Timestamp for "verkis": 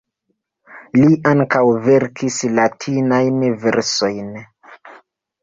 1.89-2.39